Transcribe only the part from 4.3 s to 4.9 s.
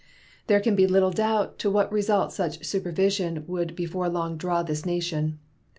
draw this